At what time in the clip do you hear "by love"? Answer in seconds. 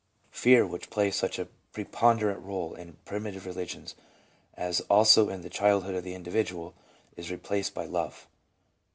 7.75-8.27